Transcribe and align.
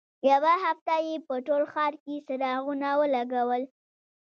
یوه 0.31 0.53
هفته 0.65 0.93
یې 1.07 1.15
په 1.27 1.35
ټول 1.47 1.61
ښار 1.71 1.93
کې 2.03 2.15
څراغونه 2.27 2.89
ولګول. 2.99 3.63